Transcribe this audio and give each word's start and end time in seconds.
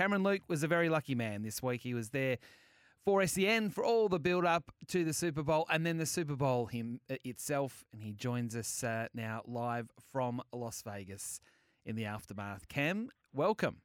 Cameron 0.00 0.22
Luke 0.22 0.40
was 0.48 0.62
a 0.62 0.66
very 0.66 0.88
lucky 0.88 1.14
man 1.14 1.42
this 1.42 1.62
week. 1.62 1.82
He 1.82 1.92
was 1.92 2.08
there 2.08 2.38
for 3.04 3.26
SEN 3.26 3.68
for 3.68 3.84
all 3.84 4.08
the 4.08 4.18
build 4.18 4.46
up 4.46 4.72
to 4.88 5.04
the 5.04 5.12
Super 5.12 5.42
Bowl 5.42 5.66
and 5.68 5.84
then 5.84 5.98
the 5.98 6.06
Super 6.06 6.36
Bowl 6.36 6.64
him 6.64 7.00
uh, 7.10 7.16
itself. 7.22 7.84
And 7.92 8.02
he 8.02 8.14
joins 8.14 8.56
us 8.56 8.82
uh, 8.82 9.08
now 9.12 9.42
live 9.46 9.90
from 10.10 10.40
Las 10.54 10.80
Vegas 10.86 11.42
in 11.84 11.96
the 11.96 12.06
aftermath. 12.06 12.66
Cam, 12.68 13.10
welcome. 13.34 13.82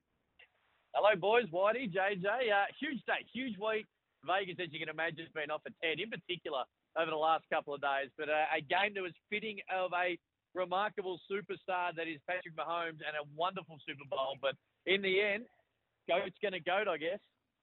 Hello, 0.93 1.19
boys. 1.19 1.47
Whitey, 1.51 1.93
JJ. 1.93 2.23
Uh, 2.23 2.63
huge 2.79 3.03
day, 3.05 3.27
huge 3.33 3.57
week. 3.59 3.85
Vegas, 4.25 4.55
as 4.63 4.71
you 4.71 4.79
can 4.79 4.87
imagine, 4.87 5.19
has 5.19 5.33
been 5.35 5.51
off 5.51 5.63
its 5.65 5.75
head, 5.83 5.99
in 5.99 6.09
particular 6.09 6.63
over 6.97 7.11
the 7.11 7.17
last 7.17 7.43
couple 7.51 7.73
of 7.73 7.81
days. 7.81 8.07
But 8.17 8.29
uh, 8.29 8.55
a 8.55 8.61
game 8.61 8.93
that 8.95 9.03
was 9.03 9.11
fitting 9.29 9.59
of 9.67 9.91
a 9.91 10.17
remarkable 10.53 11.19
superstar 11.29 11.91
that 11.97 12.07
is 12.07 12.21
Patrick 12.25 12.55
Mahomes 12.55 13.03
and 13.03 13.19
a 13.19 13.27
wonderful 13.35 13.75
Super 13.85 14.07
Bowl. 14.09 14.37
But 14.41 14.55
in 14.85 15.01
the 15.01 15.19
end, 15.19 15.43
goat's 16.07 16.37
going 16.41 16.53
to 16.53 16.59
goat, 16.59 16.87
I 16.87 16.97
guess. 16.97 17.19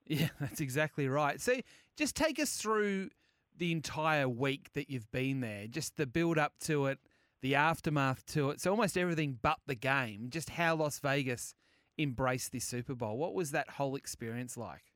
Yeah, 0.07 0.29
that's 0.41 0.61
exactly 0.61 1.09
right. 1.09 1.41
So 1.41 1.55
just 1.97 2.17
take 2.17 2.39
us 2.39 2.57
through 2.57 3.11
the 3.57 3.73
entire 3.73 4.29
week 4.29 4.73
that 4.75 4.91
you've 4.91 5.11
been 5.11 5.41
there, 5.41 5.67
just 5.67 5.97
the 5.97 6.07
build 6.07 6.39
up 6.39 6.55
to 6.61 6.87
it, 6.87 6.99
the 7.43 7.55
aftermath 7.55 8.25
to 8.27 8.51
it. 8.51 8.61
So 8.61 8.71
almost 8.71 8.97
everything 8.97 9.39
but 9.43 9.59
the 9.67 9.75
game, 9.75 10.29
just 10.31 10.51
how 10.51 10.77
Las 10.77 10.99
Vegas 10.99 11.55
embraced 11.99 12.53
this 12.53 12.65
Super 12.65 12.95
Bowl. 12.95 13.19
What 13.19 13.35
was 13.35 13.51
that 13.51 13.71
whole 13.71 13.97
experience 13.97 14.57
like? 14.57 14.93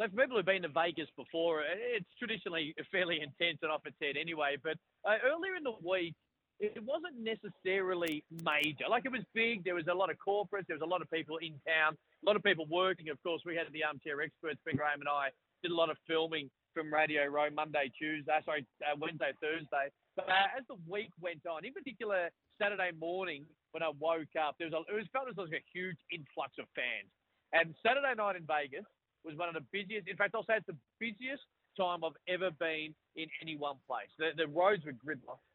So 0.00 0.06
for 0.08 0.22
people 0.22 0.36
who've 0.36 0.46
been 0.46 0.62
to 0.62 0.68
Vegas 0.68 1.08
before, 1.16 1.62
it's 1.62 2.08
traditionally 2.18 2.74
fairly 2.90 3.20
intense 3.22 3.58
and 3.62 3.70
off 3.70 3.86
its 3.86 3.96
head 4.02 4.16
anyway. 4.20 4.56
But 4.62 4.76
uh, 5.04 5.16
earlier 5.24 5.54
in 5.56 5.62
the 5.62 5.74
week, 5.88 6.14
it 6.60 6.82
wasn't 6.84 7.18
necessarily 7.18 8.22
major. 8.30 8.86
Like 8.88 9.04
it 9.04 9.12
was 9.12 9.22
big. 9.34 9.64
There 9.64 9.74
was 9.74 9.86
a 9.90 9.94
lot 9.94 10.10
of 10.10 10.16
corporates. 10.16 10.66
There 10.68 10.78
was 10.78 10.86
a 10.86 10.88
lot 10.88 11.02
of 11.02 11.10
people 11.10 11.38
in 11.38 11.58
town. 11.66 11.96
A 11.96 12.24
lot 12.26 12.36
of 12.36 12.42
people 12.42 12.66
working. 12.70 13.08
Of 13.08 13.22
course, 13.22 13.42
we 13.44 13.56
had 13.56 13.66
the 13.72 13.84
armchair 13.84 14.20
experts. 14.22 14.60
Ben 14.64 14.76
Graham 14.76 15.00
and 15.00 15.08
I 15.08 15.28
did 15.62 15.72
a 15.72 15.74
lot 15.74 15.90
of 15.90 15.96
filming 16.06 16.50
from 16.74 16.92
Radio 16.92 17.26
Row 17.26 17.48
Monday, 17.54 17.90
Tuesday, 17.96 18.34
sorry, 18.44 18.66
uh, 18.82 18.98
Wednesday, 18.98 19.30
Thursday. 19.40 19.88
But 20.16 20.26
uh, 20.28 20.58
as 20.58 20.66
the 20.66 20.76
week 20.90 21.10
went 21.22 21.46
on, 21.46 21.64
in 21.64 21.72
particular 21.72 22.30
Saturday 22.60 22.90
morning 22.98 23.46
when 23.70 23.82
I 23.82 23.90
woke 23.98 24.34
up, 24.34 24.58
there 24.58 24.68
was 24.68 24.74
a, 24.74 24.82
it 24.90 24.94
was 24.94 25.06
felt 25.14 25.30
as 25.30 25.38
like 25.38 25.54
a 25.54 25.64
huge 25.72 25.98
influx 26.10 26.58
of 26.58 26.66
fans. 26.74 27.08
And 27.54 27.74
Saturday 27.86 28.14
night 28.18 28.34
in 28.34 28.42
Vegas 28.46 28.86
was 29.24 29.38
one 29.38 29.48
of 29.48 29.54
the 29.54 29.64
busiest. 29.70 30.10
In 30.10 30.18
fact, 30.18 30.34
I'll 30.34 30.44
say 30.44 30.58
it's 30.58 30.66
the 30.66 30.78
busiest 30.98 31.46
time 31.78 32.02
I've 32.02 32.18
ever 32.26 32.50
been 32.58 32.94
in 33.16 33.26
any 33.42 33.56
one 33.56 33.78
place. 33.86 34.10
The, 34.18 34.34
the 34.36 34.50
roads 34.50 34.82
were 34.84 34.98
gridlocked. 34.98 35.46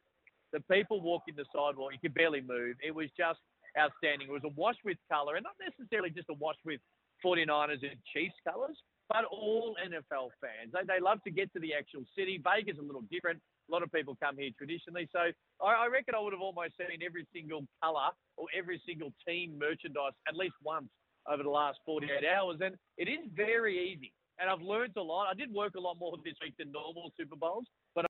The 0.52 0.60
people 0.70 1.00
walking 1.00 1.34
the 1.36 1.44
sidewalk, 1.54 1.92
you 1.92 1.98
could 2.02 2.14
barely 2.14 2.40
move. 2.40 2.76
It 2.82 2.94
was 2.94 3.08
just 3.16 3.38
outstanding. 3.78 4.28
It 4.28 4.32
was 4.32 4.44
a 4.44 4.54
wash 4.56 4.76
with 4.84 4.98
colour, 5.10 5.36
and 5.36 5.44
not 5.44 5.54
necessarily 5.62 6.10
just 6.10 6.28
a 6.30 6.34
wash 6.34 6.58
with 6.64 6.80
49ers 7.24 7.82
and 7.82 7.98
Chiefs 8.12 8.34
colours, 8.46 8.76
but 9.08 9.24
all 9.30 9.76
NFL 9.78 10.30
fans. 10.40 10.72
They, 10.72 10.86
they 10.86 11.00
love 11.00 11.18
to 11.24 11.30
get 11.30 11.52
to 11.52 11.60
the 11.60 11.74
actual 11.74 12.02
city. 12.16 12.40
Vegas 12.42 12.74
is 12.74 12.80
a 12.80 12.86
little 12.86 13.04
different. 13.10 13.40
A 13.68 13.72
lot 13.72 13.82
of 13.82 13.92
people 13.92 14.16
come 14.22 14.36
here 14.38 14.50
traditionally. 14.56 15.08
So 15.12 15.30
I, 15.62 15.84
I 15.84 15.86
reckon 15.86 16.14
I 16.14 16.20
would 16.20 16.32
have 16.32 16.42
almost 16.42 16.74
seen 16.78 17.02
every 17.04 17.26
single 17.32 17.66
colour 17.82 18.10
or 18.36 18.46
every 18.56 18.80
single 18.86 19.12
team 19.26 19.58
merchandise 19.58 20.14
at 20.26 20.34
least 20.34 20.54
once 20.64 20.88
over 21.30 21.42
the 21.42 21.50
last 21.50 21.78
48 21.86 22.24
hours. 22.26 22.58
And 22.60 22.74
it 22.98 23.08
is 23.08 23.26
very 23.34 23.78
easy. 23.78 24.12
And 24.40 24.48
I've 24.48 24.62
learned 24.62 24.96
a 24.96 25.02
lot. 25.02 25.28
I 25.30 25.34
did 25.34 25.52
work 25.52 25.74
a 25.76 25.80
lot 25.80 25.98
more 26.00 26.16
this 26.24 26.34
week 26.42 26.54
than 26.58 26.72
normal 26.72 27.12
Super 27.16 27.36
Bowls, 27.36 27.66
but 27.94 28.06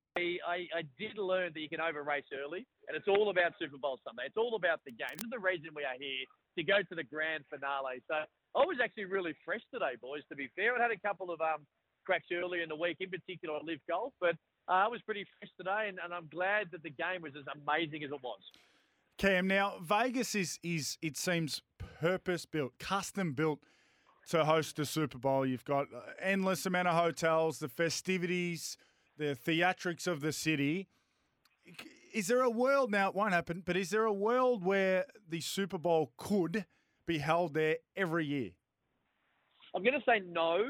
I, 0.46 0.68
I, 0.74 0.82
did 0.98 1.18
learn 1.18 1.52
that 1.54 1.60
you 1.60 1.68
can 1.68 1.80
over 1.80 2.02
race 2.02 2.28
early, 2.32 2.66
and 2.88 2.96
it's 2.96 3.08
all 3.08 3.30
about 3.30 3.52
Super 3.58 3.78
Bowl 3.78 3.98
Sunday. 4.04 4.24
It's 4.26 4.36
all 4.36 4.56
about 4.56 4.80
the 4.84 4.92
game. 4.92 5.16
This 5.16 5.24
is 5.24 5.34
the 5.34 5.42
reason 5.42 5.70
we 5.74 5.84
are 5.84 5.98
here 5.98 6.24
to 6.58 6.62
go 6.64 6.78
to 6.82 6.94
the 6.94 7.04
grand 7.04 7.44
finale. 7.50 8.02
So 8.08 8.26
I 8.56 8.62
was 8.64 8.78
actually 8.82 9.06
really 9.06 9.34
fresh 9.44 9.62
today, 9.72 9.96
boys. 10.00 10.22
To 10.30 10.36
be 10.36 10.48
fair, 10.56 10.76
I 10.76 10.82
had 10.82 10.90
a 10.90 11.00
couple 11.00 11.30
of 11.30 11.40
um, 11.40 11.66
cracks 12.04 12.28
earlier 12.32 12.62
in 12.62 12.68
the 12.68 12.76
week, 12.76 12.96
in 13.00 13.10
particular 13.10 13.56
on 13.56 13.66
LIV 13.66 13.80
Golf, 13.88 14.12
but 14.20 14.34
uh, 14.68 14.86
I 14.86 14.88
was 14.88 15.00
pretty 15.02 15.24
fresh 15.38 15.50
today, 15.56 15.88
and, 15.88 15.98
and 16.02 16.12
I'm 16.12 16.28
glad 16.28 16.68
that 16.72 16.82
the 16.82 16.90
game 16.90 17.22
was 17.22 17.32
as 17.38 17.46
amazing 17.54 18.04
as 18.04 18.10
it 18.10 18.22
was. 18.22 18.40
Cam, 19.18 19.46
now 19.46 19.74
Vegas 19.82 20.34
is 20.34 20.58
is 20.62 20.96
it 21.02 21.16
seems 21.16 21.60
purpose 22.00 22.46
built, 22.46 22.72
custom 22.78 23.34
built 23.34 23.60
to 24.30 24.44
host 24.44 24.76
the 24.76 24.86
Super 24.86 25.18
Bowl. 25.18 25.44
You've 25.44 25.64
got 25.64 25.88
uh, 25.94 26.00
endless 26.20 26.64
amount 26.64 26.88
of 26.88 26.94
hotels, 26.94 27.58
the 27.58 27.68
festivities, 27.68 28.76
the 29.20 29.36
theatrics 29.36 30.06
of 30.06 30.22
the 30.22 30.32
city. 30.32 30.88
Is 32.12 32.26
there 32.26 32.40
a 32.40 32.50
world 32.50 32.90
now? 32.90 33.10
It 33.10 33.14
won't 33.14 33.34
happen, 33.34 33.62
but 33.64 33.76
is 33.76 33.90
there 33.90 34.04
a 34.04 34.12
world 34.12 34.64
where 34.64 35.04
the 35.28 35.40
Super 35.42 35.76
Bowl 35.76 36.12
could 36.16 36.64
be 37.06 37.18
held 37.18 37.52
there 37.52 37.76
every 37.94 38.24
year? 38.24 38.50
I'm 39.76 39.84
going 39.84 39.94
to 39.94 40.04
say 40.08 40.22
no, 40.26 40.64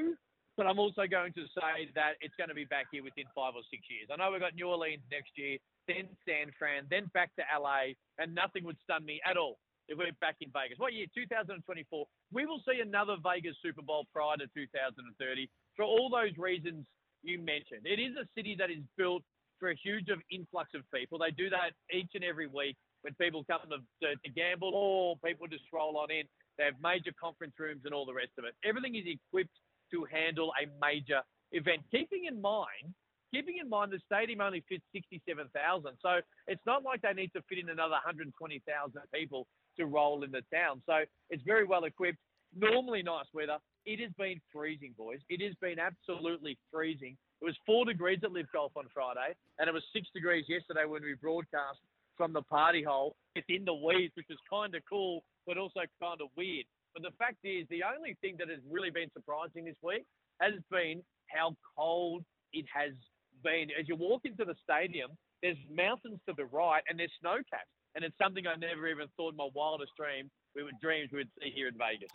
but 0.57 0.67
I'm 0.67 0.81
also 0.81 1.03
going 1.09 1.33
to 1.35 1.45
say 1.55 1.89
that 1.95 2.19
it's 2.21 2.35
going 2.37 2.49
to 2.49 2.55
be 2.55 2.65
back 2.65 2.87
here 2.91 3.05
within 3.05 3.25
five 3.35 3.55
or 3.55 3.63
six 3.71 3.87
years. 3.89 4.11
I 4.13 4.17
know 4.17 4.33
we've 4.33 4.41
got 4.41 4.57
New 4.57 4.67
Orleans 4.67 5.07
next 5.11 5.31
year, 5.37 5.57
then 5.87 6.11
San 6.27 6.51
Fran, 6.59 6.91
then 6.91 7.09
back 7.15 7.31
to 7.37 7.43
LA, 7.47 7.95
and 8.19 8.35
nothing 8.35 8.65
would 8.65 8.77
stun 8.83 9.07
me 9.07 9.21
at 9.25 9.39
all 9.39 9.59
if 9.89 9.97
we're 9.97 10.11
back 10.21 10.37
in 10.43 10.51
Vegas. 10.51 10.77
What 10.79 10.93
year? 10.93 11.07
2024. 11.15 12.05
We 12.33 12.47
will 12.47 12.61
see 12.67 12.83
another 12.83 13.15
Vegas 13.23 13.55
Super 13.63 13.83
Bowl 13.83 14.07
prior 14.13 14.37
to 14.37 14.47
2030 14.53 15.49
for 15.77 15.85
all 15.85 16.11
those 16.11 16.37
reasons 16.37 16.85
you 17.23 17.39
mentioned. 17.39 17.85
It 17.85 18.01
is 18.01 18.17
a 18.17 18.27
city 18.37 18.57
that 18.59 18.71
is 18.71 18.83
built 18.97 19.23
for 19.59 19.71
a 19.71 19.77
huge 19.77 20.09
of 20.09 20.19
influx 20.31 20.71
of 20.75 20.83
people. 20.93 21.19
They 21.19 21.31
do 21.31 21.51
that 21.51 21.73
each 21.93 22.11
and 22.15 22.25
every 22.25 22.47
week 22.47 22.77
when 23.03 23.15
people 23.21 23.45
come 23.45 23.61
to, 23.69 23.79
to, 24.07 24.17
to 24.17 24.31
gamble 24.33 24.73
or 24.75 25.17
people 25.25 25.47
just 25.47 25.65
roll 25.73 25.99
on 25.99 26.11
in. 26.11 26.25
They 26.59 26.65
have 26.65 26.75
major 26.83 27.13
conference 27.21 27.55
rooms 27.59 27.83
and 27.85 27.95
all 27.95 28.07
the 28.07 28.15
rest 28.15 28.33
of 28.39 28.45
it. 28.45 28.55
Everything 28.65 28.95
is 28.97 29.05
equipped 29.07 29.57
to 29.93 30.07
handle 30.11 30.53
a 30.61 30.69
major 30.81 31.21
event. 31.53 31.83
Keeping 31.91 32.25
in 32.27 32.41
mind 32.41 32.95
keeping 33.33 33.59
in 33.63 33.69
mind 33.69 33.93
the 33.93 34.01
stadium 34.07 34.41
only 34.41 34.63
fits 34.69 34.85
67,000. 34.93 35.91
So 36.03 36.21
it's 36.47 36.63
not 36.67 36.83
like 36.83 37.03
they 37.03 37.13
need 37.13 37.33
to 37.35 37.43
fit 37.49 37.59
in 37.59 37.69
another 37.69 37.99
120,000 38.03 39.01
people 39.15 39.47
to 39.79 39.87
roll 39.87 40.25
in 40.25 40.31
the 40.31 40.43
town. 40.53 40.83
So 40.87 41.05
it's 41.31 41.43
very 41.45 41.65
well 41.65 41.85
equipped. 41.85 42.19
Normally 42.57 43.03
nice 43.03 43.27
weather. 43.33 43.59
It 43.91 43.99
has 43.99 44.13
been 44.17 44.41
freezing, 44.55 44.95
boys. 44.97 45.19
It 45.29 45.43
has 45.43 45.57
been 45.61 45.81
absolutely 45.81 46.57
freezing. 46.71 47.17
It 47.43 47.45
was 47.45 47.57
four 47.67 47.85
degrees 47.85 48.21
at 48.23 48.31
LIV 48.31 48.47
Golf 48.53 48.71
on 48.77 48.87
Friday, 48.95 49.35
and 49.59 49.67
it 49.67 49.75
was 49.75 49.83
six 49.93 50.07
degrees 50.15 50.45
yesterday 50.47 50.87
when 50.87 51.03
we 51.03 51.15
broadcast 51.15 51.83
from 52.17 52.33
the 52.33 52.43
party 52.43 52.85
hole. 52.85 53.17
It's 53.35 53.49
in 53.49 53.65
the 53.65 53.75
weeds, 53.75 54.15
which 54.15 54.31
is 54.31 54.39
kind 54.49 54.77
of 54.77 54.83
cool, 54.89 55.25
but 55.45 55.59
also 55.59 55.81
kind 56.01 56.21
of 56.23 56.29
weird. 56.37 56.67
But 56.95 57.03
the 57.03 57.11
fact 57.19 57.43
is, 57.43 57.67
the 57.67 57.83
only 57.83 58.17
thing 58.21 58.37
that 58.39 58.49
has 58.49 58.61
really 58.71 58.91
been 58.91 59.11
surprising 59.11 59.65
this 59.65 59.83
week 59.83 60.07
has 60.41 60.55
been 60.71 61.03
how 61.27 61.57
cold 61.77 62.23
it 62.53 62.67
has 62.73 62.95
been. 63.43 63.75
As 63.75 63.89
you 63.89 63.97
walk 63.97 64.23
into 64.23 64.45
the 64.45 64.55
stadium, 64.63 65.11
there's 65.43 65.59
mountains 65.67 66.21
to 66.29 66.35
the 66.37 66.47
right 66.47 66.85
and 66.89 66.97
there's 66.97 67.11
snow 67.19 67.43
caps 67.51 67.75
and 67.97 68.05
it's 68.05 68.15
something 68.23 68.47
I 68.47 68.55
never 68.55 68.87
even 68.87 69.09
thought 69.17 69.33
in 69.33 69.37
my 69.37 69.49
wildest 69.55 69.93
dream 69.99 70.31
we 70.55 70.63
would 70.63 70.79
dreams 70.81 71.11
we 71.11 71.19
would 71.19 71.35
see 71.43 71.51
here 71.51 71.67
in 71.67 71.75
Vegas. 71.75 72.11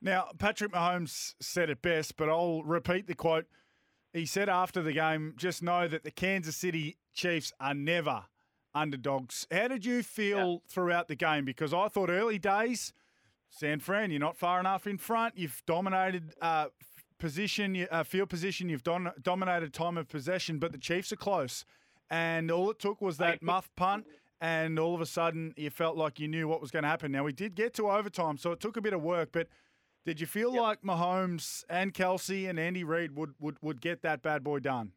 Now, 0.00 0.28
Patrick 0.38 0.72
Mahomes 0.72 1.34
said 1.40 1.70
it 1.70 1.82
best, 1.82 2.16
but 2.16 2.28
I'll 2.28 2.62
repeat 2.62 3.06
the 3.06 3.14
quote. 3.14 3.46
He 4.12 4.26
said 4.26 4.48
after 4.48 4.82
the 4.82 4.92
game, 4.92 5.34
just 5.36 5.62
know 5.62 5.88
that 5.88 6.04
the 6.04 6.10
Kansas 6.10 6.56
City 6.56 6.96
Chiefs 7.14 7.52
are 7.60 7.74
never 7.74 8.24
underdogs. 8.74 9.46
How 9.50 9.68
did 9.68 9.84
you 9.84 10.02
feel 10.02 10.52
yeah. 10.52 10.58
throughout 10.68 11.08
the 11.08 11.16
game? 11.16 11.44
Because 11.44 11.74
I 11.74 11.88
thought 11.88 12.10
early 12.10 12.38
days, 12.38 12.92
San 13.50 13.80
Fran, 13.80 14.10
you're 14.10 14.20
not 14.20 14.36
far 14.36 14.60
enough 14.60 14.86
in 14.86 14.98
front. 14.98 15.36
You've 15.36 15.62
dominated 15.66 16.34
uh, 16.40 16.66
position, 17.18 17.86
uh, 17.90 18.04
field 18.04 18.30
position. 18.30 18.68
You've 18.68 18.84
don- 18.84 19.12
dominated 19.20 19.74
time 19.74 19.98
of 19.98 20.08
possession, 20.08 20.58
but 20.58 20.72
the 20.72 20.78
Chiefs 20.78 21.12
are 21.12 21.16
close. 21.16 21.64
And 22.08 22.50
all 22.50 22.70
it 22.70 22.78
took 22.78 23.00
was 23.02 23.18
that 23.18 23.42
muff 23.42 23.68
punt 23.76 24.06
and 24.40 24.78
all 24.78 24.94
of 24.94 25.00
a 25.00 25.06
sudden 25.06 25.52
you 25.56 25.70
felt 25.70 25.96
like 25.96 26.20
you 26.20 26.28
knew 26.28 26.46
what 26.46 26.60
was 26.60 26.70
going 26.70 26.84
to 26.84 26.88
happen. 26.88 27.12
Now 27.12 27.24
we 27.24 27.32
did 27.32 27.54
get 27.54 27.74
to 27.74 27.90
overtime, 27.90 28.38
so 28.38 28.52
it 28.52 28.60
took 28.60 28.76
a 28.76 28.80
bit 28.80 28.92
of 28.92 29.02
work. 29.02 29.30
But 29.32 29.48
did 30.08 30.24
you 30.24 30.26
feel 30.26 30.56
yep. 30.56 30.62
like 30.62 30.80
Mahomes 30.80 31.68
and 31.68 31.92
Kelce 31.92 32.48
and 32.48 32.58
Andy 32.58 32.80
Reid 32.80 33.12
would, 33.12 33.34
would 33.38 33.60
would 33.60 33.78
get 33.84 34.00
that 34.08 34.22
bad 34.22 34.42
boy 34.42 34.58
done? 34.58 34.92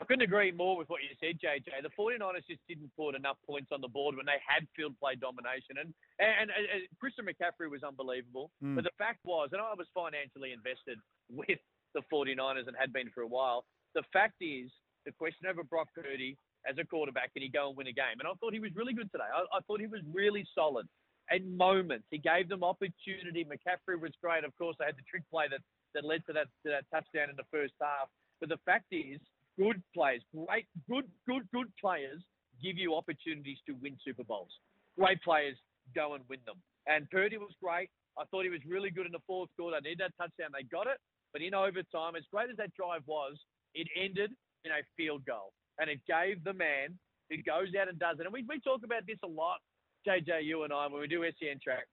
I 0.00 0.04
couldn't 0.04 0.22
agree 0.22 0.52
more 0.52 0.78
with 0.78 0.88
what 0.88 1.02
you 1.02 1.10
said, 1.18 1.42
JJ. 1.42 1.82
The 1.82 1.90
49ers 1.98 2.46
just 2.46 2.62
didn't 2.68 2.94
put 2.94 3.16
enough 3.16 3.38
points 3.44 3.74
on 3.74 3.80
the 3.80 3.88
board 3.90 4.14
when 4.14 4.24
they 4.24 4.38
had 4.38 4.68
field 4.76 4.94
play 5.02 5.16
domination. 5.18 5.82
And, 5.82 5.90
and, 6.22 6.46
and, 6.46 6.64
and 6.70 6.82
Christian 7.02 7.26
McCaffrey 7.26 7.66
was 7.66 7.82
unbelievable. 7.82 8.52
Mm. 8.62 8.76
But 8.76 8.84
the 8.84 8.94
fact 8.98 9.18
was, 9.24 9.48
and 9.50 9.60
I 9.60 9.74
was 9.74 9.90
financially 9.90 10.54
invested 10.54 11.02
with 11.28 11.58
the 11.98 12.06
49ers 12.06 12.70
and 12.70 12.78
had 12.78 12.92
been 12.92 13.10
for 13.10 13.22
a 13.22 13.26
while, 13.26 13.64
the 13.98 14.06
fact 14.12 14.38
is, 14.40 14.70
the 15.06 15.10
question 15.10 15.50
over 15.50 15.64
Brock 15.64 15.88
Purdy 15.92 16.38
as 16.70 16.78
a 16.78 16.86
quarterback 16.86 17.34
can 17.34 17.42
he 17.42 17.48
go 17.48 17.66
and 17.66 17.76
win 17.76 17.90
a 17.90 17.92
game? 17.92 18.22
And 18.22 18.30
I 18.30 18.38
thought 18.38 18.54
he 18.54 18.62
was 18.62 18.70
really 18.78 18.94
good 18.94 19.10
today. 19.10 19.26
I, 19.26 19.42
I 19.50 19.58
thought 19.66 19.80
he 19.80 19.90
was 19.90 20.06
really 20.14 20.46
solid. 20.54 20.86
At 21.30 21.44
moments, 21.44 22.06
he 22.10 22.18
gave 22.18 22.48
them 22.48 22.64
opportunity. 22.64 23.44
McCaffrey 23.44 24.00
was 24.00 24.12
great. 24.22 24.44
Of 24.44 24.56
course, 24.56 24.76
they 24.78 24.86
had 24.86 24.96
the 24.96 25.04
trick 25.08 25.22
play 25.30 25.44
that, 25.50 25.60
that 25.94 26.04
led 26.04 26.24
to 26.26 26.32
that, 26.32 26.48
to 26.64 26.72
that 26.72 26.84
touchdown 26.90 27.28
in 27.30 27.36
the 27.36 27.48
first 27.50 27.74
half. 27.80 28.08
But 28.40 28.48
the 28.48 28.58
fact 28.64 28.86
is, 28.92 29.20
good 29.58 29.82
players, 29.94 30.22
great, 30.32 30.66
good, 30.88 31.04
good, 31.26 31.42
good 31.52 31.68
players 31.80 32.22
give 32.62 32.78
you 32.78 32.94
opportunities 32.94 33.58
to 33.66 33.74
win 33.82 33.96
Super 34.04 34.24
Bowls. 34.24 34.50
Great 34.98 35.22
players 35.22 35.56
go 35.94 36.14
and 36.14 36.24
win 36.28 36.40
them. 36.46 36.56
And 36.86 37.10
Purdy 37.10 37.36
was 37.36 37.52
great. 37.62 37.90
I 38.18 38.24
thought 38.30 38.44
he 38.44 38.50
was 38.50 38.64
really 38.66 38.90
good 38.90 39.06
in 39.06 39.12
the 39.12 39.22
fourth 39.26 39.50
quarter. 39.56 39.76
I 39.76 39.80
need 39.80 39.98
that 39.98 40.16
touchdown. 40.18 40.50
They 40.52 40.64
got 40.64 40.86
it. 40.86 40.98
But 41.32 41.42
in 41.42 41.54
overtime, 41.54 42.16
as 42.16 42.24
great 42.32 42.50
as 42.50 42.56
that 42.56 42.74
drive 42.74 43.02
was, 43.06 43.36
it 43.74 43.86
ended 43.94 44.32
in 44.64 44.72
a 44.72 44.82
field 44.96 45.24
goal. 45.26 45.52
And 45.78 45.90
it 45.90 46.00
gave 46.08 46.42
the 46.42 46.54
man 46.54 46.98
who 47.30 47.36
goes 47.42 47.68
out 47.78 47.88
and 47.88 47.98
does 47.98 48.18
it. 48.18 48.24
And 48.24 48.32
we, 48.32 48.44
we 48.48 48.58
talk 48.60 48.80
about 48.82 49.06
this 49.06 49.20
a 49.22 49.28
lot, 49.28 49.60
JJ, 50.08 50.44
you 50.44 50.64
and 50.64 50.72
I, 50.72 50.86
when 50.86 51.00
we 51.00 51.06
do 51.06 51.22
SEN 51.22 51.60
track. 51.62 51.84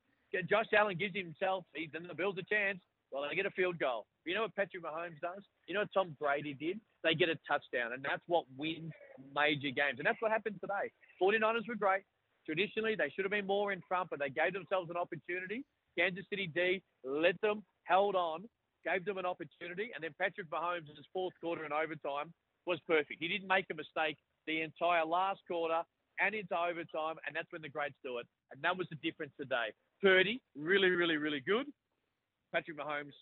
Josh 0.50 0.67
Allen 0.77 0.97
gives 0.97 1.15
himself, 1.15 1.65
he's 1.73 1.89
in 1.95 2.07
the 2.07 2.15
Bills 2.15 2.35
a 2.39 2.44
chance. 2.44 2.79
Well, 3.12 3.23
they 3.27 3.35
get 3.35 3.45
a 3.45 3.51
field 3.51 3.77
goal. 3.79 4.06
You 4.25 4.35
know 4.35 4.41
what 4.44 4.56
Patrick 4.56 4.83
Mahomes 4.83 5.19
does? 5.21 5.44
You 5.67 5.73
know 5.75 5.81
what 5.81 5.94
Tom 5.94 6.15
Brady 6.19 6.53
did? 6.53 6.79
They 7.03 7.13
get 7.13 7.29
a 7.29 7.35
touchdown, 7.47 7.94
and 7.94 8.03
that's 8.03 8.23
what 8.27 8.45
wins 8.57 8.91
major 9.35 9.71
games. 9.71 10.00
And 10.00 10.06
that's 10.06 10.19
what 10.19 10.31
happened 10.31 10.56
today. 10.59 10.91
49ers 11.21 11.67
were 11.67 11.75
great. 11.75 12.03
Traditionally, 12.45 12.95
they 12.95 13.12
should 13.15 13.23
have 13.23 13.31
been 13.31 13.47
more 13.47 13.71
in 13.71 13.81
front, 13.88 14.09
but 14.09 14.19
they 14.19 14.29
gave 14.29 14.53
themselves 14.53 14.89
an 14.89 14.97
opportunity. 14.97 15.63
Kansas 15.97 16.25
City 16.29 16.51
D 16.53 16.81
let 17.03 17.39
them, 17.41 17.63
held 17.83 18.15
on, 18.15 18.44
gave 18.85 19.06
them 19.06 19.18
an 19.18 19.25
opportunity, 19.25 19.91
and 19.95 20.03
then 20.03 20.11
Patrick 20.19 20.50
Mahomes 20.50 20.89
in 20.89 20.95
his 20.95 21.07
fourth 21.13 21.33
quarter 21.41 21.63
and 21.63 21.73
overtime 21.73 22.33
was 22.65 22.79
perfect. 22.88 23.19
He 23.19 23.27
didn't 23.27 23.47
make 23.47 23.65
a 23.71 23.75
mistake 23.75 24.18
the 24.47 24.61
entire 24.61 25.06
last 25.06 25.39
quarter 25.47 25.81
and 26.19 26.35
into 26.35 26.57
overtime, 26.57 27.15
and 27.25 27.35
that's 27.35 27.51
when 27.51 27.62
the 27.62 27.69
greats 27.69 27.95
do 28.03 28.17
it. 28.17 28.27
And 28.51 28.62
that 28.63 28.77
was 28.77 28.88
the 28.89 28.95
difference 29.03 29.33
today. 29.39 29.73
Purdy, 30.01 30.41
really, 30.56 30.89
really, 30.89 31.17
really 31.17 31.39
good. 31.39 31.67
Patrick 32.53 32.77
Mahomes, 32.77 33.15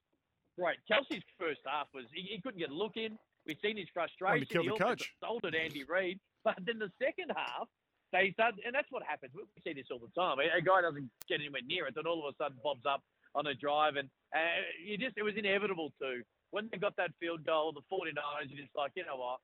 great. 0.57 0.77
Kelce's 0.89 1.23
first 1.39 1.61
half 1.65 1.87
was 1.93 2.05
he, 2.13 2.21
he 2.21 2.41
couldn't 2.41 2.59
get 2.59 2.69
a 2.69 2.73
look 2.73 2.97
in. 2.97 3.17
We've 3.45 3.57
seen 3.61 3.77
his 3.77 3.87
frustration. 3.93 4.47
kill 4.49 4.63
the 4.63 4.71
he 4.71 4.77
coach. 4.77 5.11
Assaulted 5.21 5.55
Andy 5.55 5.83
Reid, 5.83 6.19
but 6.43 6.55
then 6.65 6.79
the 6.79 6.91
second 7.01 7.31
half 7.35 7.67
they 8.13 8.31
start, 8.31 8.53
and 8.63 8.73
that's 8.73 8.87
what 8.91 9.01
happens. 9.03 9.33
We 9.33 9.43
see 9.65 9.73
this 9.73 9.89
all 9.91 9.99
the 9.99 10.13
time. 10.13 10.37
A, 10.37 10.57
a 10.57 10.61
guy 10.61 10.81
doesn't 10.81 11.09
get 11.27 11.41
anywhere 11.41 11.65
near 11.65 11.87
it, 11.87 11.95
then 11.95 12.05
all 12.05 12.21
of 12.21 12.29
a 12.29 12.37
sudden 12.37 12.57
bobs 12.63 12.85
up 12.85 13.01
on 13.33 13.47
a 13.47 13.55
drive, 13.55 13.97
and 13.97 14.07
uh, 14.33 14.61
you 14.77 14.97
just 14.97 15.17
it 15.17 15.23
was 15.23 15.33
inevitable 15.35 15.91
too. 15.99 16.21
When 16.51 16.69
they 16.71 16.77
got 16.77 16.95
that 16.97 17.09
field 17.19 17.43
goal, 17.43 17.73
the 17.73 17.81
49ers, 17.89 18.53
you're 18.53 18.61
just 18.61 18.77
like, 18.77 18.91
you 18.95 19.03
know 19.05 19.17
what, 19.17 19.41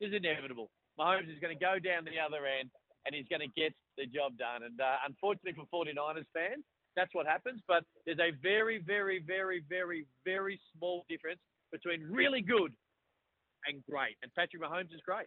it's 0.00 0.14
inevitable. 0.14 0.70
Mahomes 0.98 1.26
is 1.26 1.42
going 1.42 1.50
to 1.50 1.58
go 1.58 1.82
down 1.82 2.06
the 2.06 2.22
other 2.22 2.46
end, 2.46 2.70
and 3.06 3.14
he's 3.14 3.26
going 3.28 3.42
to 3.42 3.52
get 3.60 3.72
the 3.96 4.06
job 4.06 4.36
done. 4.38 4.62
And 4.64 4.80
uh, 4.80 4.96
unfortunately 5.06 5.54
for 5.54 5.66
49ers 5.84 6.28
fans, 6.32 6.64
that's 6.96 7.10
what 7.12 7.26
happens. 7.26 7.60
But 7.66 7.84
there's 8.06 8.18
a 8.18 8.32
very, 8.42 8.78
very, 8.78 9.20
very, 9.20 9.62
very, 9.68 10.06
very 10.24 10.60
small 10.76 11.04
difference 11.08 11.40
between 11.72 12.02
really 12.10 12.40
good 12.40 12.72
and 13.66 13.82
great. 13.90 14.16
And 14.22 14.32
Patrick 14.34 14.62
Mahomes 14.62 14.94
is 14.94 15.00
great. 15.04 15.26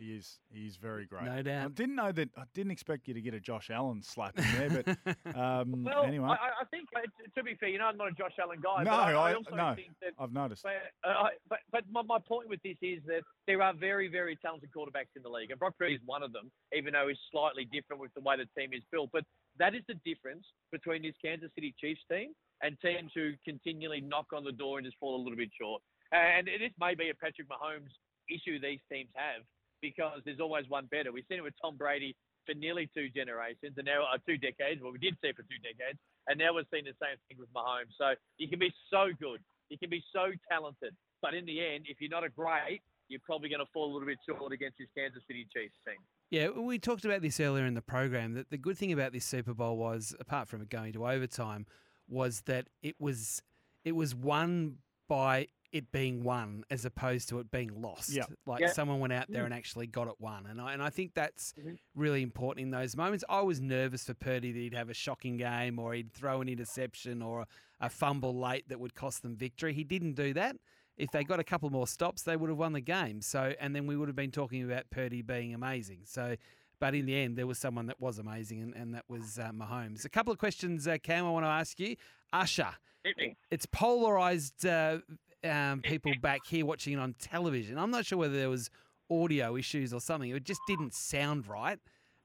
He 0.00 0.14
is. 0.14 0.38
He 0.50 0.66
is 0.66 0.76
very 0.76 1.04
great. 1.04 1.24
No 1.24 1.42
doubt. 1.42 1.64
I 1.66 1.68
didn't 1.68 1.94
know 1.94 2.10
that. 2.12 2.30
I 2.36 2.44
didn't 2.54 2.72
expect 2.72 3.06
you 3.06 3.14
to 3.14 3.20
get 3.20 3.34
a 3.34 3.40
Josh 3.40 3.70
Allen 3.70 4.02
slap 4.02 4.38
in 4.38 4.44
there, 4.56 4.82
but 4.82 5.36
um, 5.36 5.84
Well, 5.84 6.04
anyway, 6.04 6.28
I, 6.28 6.62
I 6.62 6.64
think, 6.70 6.88
uh, 6.96 7.00
to 7.36 7.44
be 7.44 7.54
fair, 7.54 7.68
you 7.68 7.78
know, 7.78 7.84
I'm 7.86 7.96
not 7.98 8.08
a 8.08 8.12
Josh 8.12 8.32
Allen 8.40 8.60
guy. 8.62 8.82
No, 8.82 8.90
but 8.90 8.98
I, 8.98 9.12
I 9.12 9.30
I- 9.30 9.34
also 9.34 9.54
no. 9.54 9.74
think 9.74 9.90
that 10.00 10.12
I've 10.18 10.32
noticed. 10.32 10.62
But, 10.62 10.72
uh, 11.08 11.12
I- 11.24 11.30
but, 11.48 11.58
but 11.70 11.84
my, 11.90 12.02
my 12.02 12.18
point 12.26 12.48
with 12.48 12.60
this 12.62 12.76
is 12.82 13.00
that 13.06 13.22
there 13.46 13.60
are 13.62 13.74
very, 13.74 14.08
very 14.08 14.36
talented 14.36 14.70
quarterbacks 14.74 15.12
in 15.16 15.22
the 15.22 15.28
league, 15.28 15.50
and 15.50 15.58
Brock 15.60 15.74
Purdy 15.78 15.94
is 15.94 16.00
one 16.06 16.22
of 16.22 16.32
them, 16.32 16.50
even 16.74 16.94
though 16.94 17.08
he's 17.08 17.18
slightly 17.30 17.66
different 17.70 18.00
with 18.00 18.12
the 18.14 18.22
way 18.22 18.36
the 18.36 18.48
team 18.58 18.72
is 18.72 18.82
built. 18.90 19.10
But 19.12 19.24
that 19.58 19.74
is 19.74 19.82
the 19.86 19.94
difference 20.04 20.46
between 20.72 21.02
this 21.02 21.14
Kansas 21.22 21.50
City 21.54 21.74
Chiefs 21.78 22.00
team 22.10 22.32
and 22.62 22.76
teams 22.80 23.12
who 23.14 23.32
continually 23.44 24.00
knock 24.00 24.26
on 24.34 24.44
the 24.44 24.52
door 24.52 24.78
and 24.78 24.86
just 24.86 24.96
fall 24.98 25.16
a 25.16 25.22
little 25.22 25.36
bit 25.36 25.50
short. 25.60 25.82
And 26.12 26.46
this 26.46 26.72
may 26.80 26.94
be 26.94 27.10
a 27.10 27.14
Patrick 27.14 27.48
Mahomes 27.48 27.92
issue 28.28 28.60
these 28.60 28.80
teams 28.90 29.10
have 29.14 29.42
because 29.80 30.20
there's 30.24 30.40
always 30.40 30.68
one 30.68 30.86
better. 30.90 31.12
We've 31.12 31.24
seen 31.28 31.38
it 31.38 31.44
with 31.44 31.54
Tom 31.60 31.76
Brady 31.76 32.14
for 32.46 32.54
nearly 32.54 32.88
two 32.94 33.08
generations, 33.10 33.74
and 33.76 33.86
now 33.86 34.04
uh, 34.04 34.18
two 34.26 34.38
decades. 34.38 34.80
Well, 34.82 34.92
we 34.92 34.98
did 34.98 35.16
see 35.20 35.28
it 35.28 35.36
for 35.36 35.42
two 35.42 35.60
decades, 35.62 35.98
and 36.28 36.38
now 36.38 36.54
we're 36.54 36.68
seeing 36.70 36.84
the 36.84 36.96
same 37.00 37.16
thing 37.28 37.38
with 37.38 37.52
Mahomes. 37.52 37.92
So 37.98 38.14
you 38.38 38.48
can 38.48 38.58
be 38.58 38.72
so 38.90 39.08
good, 39.20 39.40
you 39.68 39.78
can 39.78 39.90
be 39.90 40.02
so 40.12 40.32
talented, 40.50 40.94
but 41.22 41.34
in 41.34 41.44
the 41.44 41.60
end, 41.60 41.84
if 41.88 42.00
you're 42.00 42.10
not 42.10 42.24
a 42.24 42.30
great, 42.30 42.80
you're 43.08 43.20
probably 43.24 43.48
going 43.48 43.60
to 43.60 43.70
fall 43.72 43.90
a 43.90 43.92
little 43.92 44.06
bit 44.06 44.18
short 44.26 44.52
against 44.52 44.78
this 44.78 44.88
Kansas 44.96 45.22
City 45.26 45.46
Chiefs 45.52 45.74
team. 45.86 45.98
Yeah, 46.30 46.48
we 46.50 46.78
talked 46.78 47.04
about 47.04 47.22
this 47.22 47.40
earlier 47.40 47.66
in 47.66 47.74
the 47.74 47.82
program. 47.82 48.34
That 48.34 48.50
the 48.50 48.58
good 48.58 48.78
thing 48.78 48.92
about 48.92 49.12
this 49.12 49.24
Super 49.24 49.52
Bowl 49.52 49.76
was, 49.76 50.14
apart 50.20 50.48
from 50.48 50.62
it 50.62 50.70
going 50.70 50.92
to 50.92 51.06
overtime, 51.06 51.66
was 52.08 52.42
that 52.42 52.68
it 52.82 52.94
was 53.00 53.42
it 53.84 53.92
was 53.92 54.14
won 54.14 54.76
by 55.08 55.48
it 55.72 55.92
being 55.92 56.22
won 56.24 56.64
as 56.70 56.84
opposed 56.84 57.28
to 57.28 57.38
it 57.38 57.50
being 57.50 57.80
lost. 57.80 58.10
Yeah. 58.10 58.24
Like 58.46 58.60
Yeah. 58.60 58.72
someone 58.72 58.98
went 59.00 59.12
out 59.12 59.26
there 59.28 59.44
and 59.44 59.54
actually 59.54 59.86
got 59.86 60.08
it 60.08 60.14
won. 60.20 60.46
And 60.46 60.60
I 60.60 60.72
and 60.72 60.82
I 60.82 60.90
think 60.90 61.14
that's 61.14 61.52
Mhm. 61.54 61.78
really 61.94 62.22
important 62.22 62.64
in 62.64 62.70
those 62.70 62.96
moments. 62.96 63.24
I 63.28 63.40
was 63.42 63.60
nervous 63.60 64.04
for 64.04 64.14
Purdy 64.14 64.52
that 64.52 64.58
he'd 64.58 64.74
have 64.74 64.90
a 64.90 64.94
shocking 64.94 65.36
game 65.36 65.78
or 65.78 65.94
he'd 65.94 66.12
throw 66.12 66.40
an 66.40 66.48
interception 66.48 67.22
or 67.22 67.46
a 67.80 67.88
fumble 67.88 68.36
late 68.36 68.68
that 68.68 68.80
would 68.80 68.94
cost 68.94 69.22
them 69.22 69.36
victory. 69.36 69.72
He 69.72 69.84
didn't 69.84 70.14
do 70.14 70.32
that. 70.34 70.56
If 70.96 71.10
they 71.12 71.24
got 71.24 71.40
a 71.40 71.44
couple 71.44 71.70
more 71.70 71.86
stops, 71.86 72.22
they 72.22 72.36
would 72.36 72.50
have 72.50 72.58
won 72.58 72.72
the 72.72 72.80
game. 72.80 73.22
So 73.22 73.54
and 73.60 73.74
then 73.74 73.86
we 73.86 73.96
would 73.96 74.08
have 74.08 74.16
been 74.16 74.32
talking 74.32 74.62
about 74.64 74.90
Purdy 74.90 75.22
being 75.22 75.54
amazing. 75.54 76.04
So 76.04 76.36
but 76.80 76.94
in 76.94 77.04
the 77.04 77.14
end, 77.14 77.36
there 77.36 77.46
was 77.46 77.58
someone 77.58 77.84
that 77.86 78.00
was 78.00 78.18
amazing, 78.18 78.62
and, 78.62 78.74
and 78.74 78.94
that 78.94 79.04
was 79.06 79.38
uh, 79.38 79.50
Mahomes. 79.52 80.06
A 80.06 80.08
couple 80.08 80.32
of 80.32 80.38
questions, 80.38 80.88
uh, 80.88 80.96
Cam, 81.02 81.26
I 81.26 81.30
want 81.30 81.44
to 81.44 81.48
ask 81.50 81.78
you. 81.78 81.94
Usher, 82.32 82.74
Hit 83.04 83.36
it's 83.50 83.66
polarized 83.66 84.64
uh, 84.64 85.00
um, 85.44 85.80
people 85.80 86.12
back 86.20 86.40
here 86.46 86.66
watching 86.66 86.94
it 86.94 86.98
on 86.98 87.14
television. 87.14 87.78
I'm 87.78 87.90
not 87.90 88.06
sure 88.06 88.18
whether 88.18 88.36
there 88.36 88.50
was 88.50 88.70
audio 89.10 89.56
issues 89.56 89.92
or 89.92 90.00
something. 90.00 90.30
It 90.30 90.44
just 90.44 90.60
didn't 90.66 90.94
sound 90.94 91.46
right. 91.46 91.78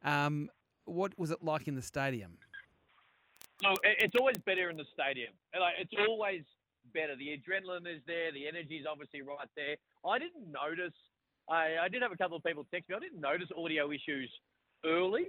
Um, 0.04 0.50
what 0.86 1.18
was 1.18 1.32
it 1.32 1.44
like 1.44 1.68
in 1.68 1.76
the 1.76 1.82
stadium? 1.82 2.38
No, 3.64 3.74
it's 3.84 4.16
always 4.20 4.38
better 4.46 4.70
in 4.70 4.78
the 4.78 4.86
stadium. 4.94 5.32
It's 5.54 5.94
always 6.08 6.44
better. 6.94 7.16
The 7.16 7.40
adrenaline 7.40 7.88
is 7.88 8.02
there. 8.06 8.32
The 8.32 8.48
energy 8.48 8.76
is 8.76 8.86
obviously 8.90 9.22
right 9.22 9.48
there. 9.56 9.76
I 10.06 10.20
didn't 10.20 10.52
notice. 10.52 10.94
I, 11.50 11.76
I 11.84 11.88
did 11.90 12.02
have 12.02 12.12
a 12.12 12.18
couple 12.18 12.38
of 12.38 12.44
people 12.44 12.66
text 12.72 12.90
me. 12.90 12.96
I 12.96 13.00
didn't 13.00 13.22
notice 13.22 13.48
audio 13.58 13.92
issues 13.92 14.30
early. 14.86 15.28